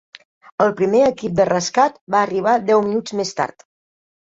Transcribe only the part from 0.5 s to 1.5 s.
El primer equip de